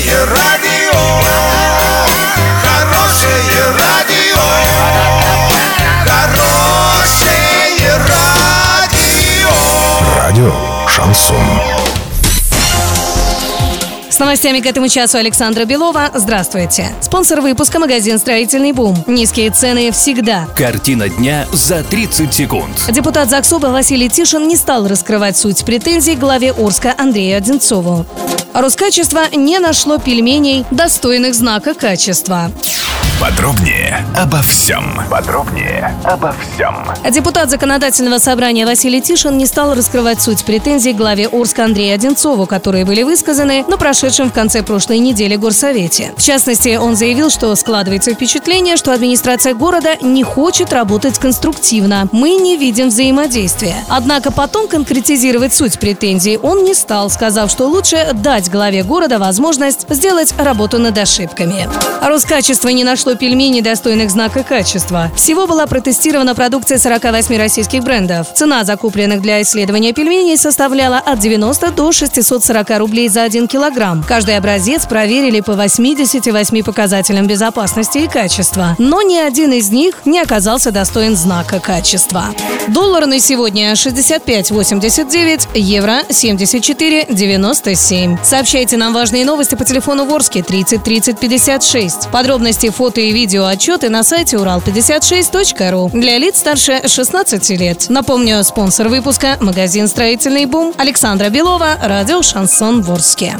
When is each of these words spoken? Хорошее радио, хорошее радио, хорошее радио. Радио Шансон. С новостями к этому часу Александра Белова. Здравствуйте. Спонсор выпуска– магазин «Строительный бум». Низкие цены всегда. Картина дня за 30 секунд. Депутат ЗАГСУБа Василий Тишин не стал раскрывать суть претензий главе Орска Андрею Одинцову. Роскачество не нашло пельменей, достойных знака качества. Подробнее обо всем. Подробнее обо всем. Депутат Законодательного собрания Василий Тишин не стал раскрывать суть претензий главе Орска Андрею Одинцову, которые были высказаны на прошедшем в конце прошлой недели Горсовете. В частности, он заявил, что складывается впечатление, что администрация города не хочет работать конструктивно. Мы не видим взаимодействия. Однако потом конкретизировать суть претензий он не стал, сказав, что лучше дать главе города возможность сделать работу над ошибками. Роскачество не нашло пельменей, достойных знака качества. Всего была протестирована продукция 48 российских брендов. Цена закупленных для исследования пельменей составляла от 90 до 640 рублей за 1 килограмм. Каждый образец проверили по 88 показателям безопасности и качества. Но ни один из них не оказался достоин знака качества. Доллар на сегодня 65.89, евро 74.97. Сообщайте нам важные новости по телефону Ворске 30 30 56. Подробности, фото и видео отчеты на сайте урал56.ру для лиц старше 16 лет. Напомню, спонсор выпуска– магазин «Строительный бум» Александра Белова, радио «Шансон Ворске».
Хорошее 0.00 0.24
радио, 0.24 0.98
хорошее 2.62 3.36
радио, 3.78 4.40
хорошее 6.06 7.98
радио. 8.08 9.50
Радио 10.16 10.54
Шансон. 10.88 11.36
С 14.08 14.18
новостями 14.18 14.60
к 14.60 14.66
этому 14.66 14.88
часу 14.88 15.18
Александра 15.18 15.66
Белова. 15.66 16.10
Здравствуйте. 16.14 16.88
Спонсор 17.02 17.42
выпуска– 17.42 17.78
магазин 17.80 18.18
«Строительный 18.18 18.72
бум». 18.72 19.04
Низкие 19.06 19.50
цены 19.50 19.90
всегда. 19.92 20.46
Картина 20.56 21.10
дня 21.10 21.46
за 21.52 21.82
30 21.82 22.32
секунд. 22.32 22.86
Депутат 22.90 23.28
ЗАГСУБа 23.28 23.66
Василий 23.66 24.08
Тишин 24.08 24.48
не 24.48 24.56
стал 24.56 24.88
раскрывать 24.88 25.36
суть 25.36 25.62
претензий 25.66 26.16
главе 26.16 26.52
Орска 26.52 26.94
Андрею 26.96 27.36
Одинцову. 27.36 28.06
Роскачество 28.52 29.20
не 29.32 29.58
нашло 29.58 29.98
пельменей, 29.98 30.64
достойных 30.70 31.34
знака 31.34 31.74
качества. 31.74 32.50
Подробнее 33.20 34.02
обо 34.16 34.40
всем. 34.40 34.98
Подробнее 35.10 35.94
обо 36.04 36.32
всем. 36.32 36.74
Депутат 37.10 37.50
Законодательного 37.50 38.16
собрания 38.16 38.64
Василий 38.64 39.02
Тишин 39.02 39.36
не 39.36 39.44
стал 39.44 39.74
раскрывать 39.74 40.22
суть 40.22 40.42
претензий 40.46 40.94
главе 40.94 41.28
Орска 41.30 41.64
Андрею 41.64 41.94
Одинцову, 41.94 42.46
которые 42.46 42.86
были 42.86 43.02
высказаны 43.02 43.62
на 43.68 43.76
прошедшем 43.76 44.30
в 44.30 44.32
конце 44.32 44.62
прошлой 44.62 45.00
недели 45.00 45.36
Горсовете. 45.36 46.14
В 46.16 46.22
частности, 46.22 46.78
он 46.80 46.96
заявил, 46.96 47.28
что 47.28 47.54
складывается 47.56 48.14
впечатление, 48.14 48.78
что 48.78 48.90
администрация 48.90 49.52
города 49.52 49.96
не 50.00 50.22
хочет 50.22 50.72
работать 50.72 51.18
конструктивно. 51.18 52.08
Мы 52.12 52.36
не 52.36 52.56
видим 52.56 52.88
взаимодействия. 52.88 53.76
Однако 53.90 54.32
потом 54.32 54.66
конкретизировать 54.66 55.52
суть 55.52 55.78
претензий 55.78 56.38
он 56.38 56.64
не 56.64 56.72
стал, 56.72 57.10
сказав, 57.10 57.50
что 57.50 57.66
лучше 57.66 58.12
дать 58.14 58.50
главе 58.50 58.82
города 58.82 59.18
возможность 59.18 59.84
сделать 59.90 60.32
работу 60.38 60.78
над 60.78 60.96
ошибками. 60.96 61.68
Роскачество 62.00 62.68
не 62.68 62.82
нашло 62.82 63.09
пельменей, 63.16 63.62
достойных 63.62 64.10
знака 64.10 64.42
качества. 64.42 65.10
Всего 65.14 65.46
была 65.46 65.66
протестирована 65.66 66.34
продукция 66.34 66.78
48 66.78 67.36
российских 67.36 67.82
брендов. 67.82 68.26
Цена 68.34 68.64
закупленных 68.64 69.22
для 69.22 69.42
исследования 69.42 69.92
пельменей 69.92 70.36
составляла 70.36 70.98
от 70.98 71.18
90 71.18 71.70
до 71.72 71.92
640 71.92 72.78
рублей 72.78 73.08
за 73.08 73.22
1 73.22 73.48
килограмм. 73.48 74.04
Каждый 74.06 74.36
образец 74.36 74.86
проверили 74.86 75.40
по 75.40 75.54
88 75.54 76.62
показателям 76.62 77.26
безопасности 77.26 77.98
и 77.98 78.08
качества. 78.08 78.76
Но 78.78 79.02
ни 79.02 79.16
один 79.16 79.52
из 79.52 79.70
них 79.70 79.94
не 80.04 80.20
оказался 80.20 80.70
достоин 80.70 81.16
знака 81.16 81.60
качества. 81.60 82.26
Доллар 82.68 83.06
на 83.06 83.18
сегодня 83.20 83.72
65.89, 83.72 85.48
евро 85.54 86.02
74.97. 86.08 88.18
Сообщайте 88.22 88.76
нам 88.76 88.92
важные 88.92 89.24
новости 89.24 89.54
по 89.54 89.64
телефону 89.64 90.04
Ворске 90.04 90.42
30 90.42 90.82
30 90.82 91.18
56. 91.18 92.10
Подробности, 92.10 92.68
фото 92.70 92.99
и 93.00 93.12
видео 93.12 93.46
отчеты 93.46 93.88
на 93.88 94.02
сайте 94.02 94.36
урал56.ру 94.36 95.90
для 95.92 96.18
лиц 96.18 96.38
старше 96.38 96.86
16 96.86 97.50
лет. 97.50 97.86
Напомню, 97.88 98.42
спонсор 98.44 98.88
выпуска– 98.88 99.36
магазин 99.40 99.88
«Строительный 99.88 100.46
бум» 100.46 100.74
Александра 100.76 101.28
Белова, 101.28 101.78
радио 101.82 102.22
«Шансон 102.22 102.82
Ворске». 102.82 103.36